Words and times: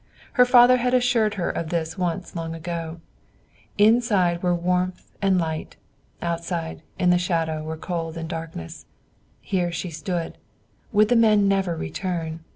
Her 0.33 0.45
father 0.45 0.77
had 0.77 0.95
assured 0.95 1.35
her 1.35 1.51
of 1.51 1.69
this 1.69 1.95
once 1.95 2.35
long 2.35 2.55
ago. 2.55 3.01
Inside 3.77 4.41
were 4.41 4.55
warmth 4.55 5.11
and 5.21 5.37
light; 5.37 5.75
outside, 6.23 6.81
in 6.97 7.11
the 7.11 7.19
shadow, 7.19 7.61
were 7.63 7.77
cold 7.77 8.17
and 8.17 8.27
darkness. 8.27 8.87
Here 9.41 9.71
she 9.71 9.91
stood. 9.91 10.39
Would 10.91 11.09
the 11.09 11.15
man 11.15 11.47
never 11.47 11.75
return? 11.75 12.39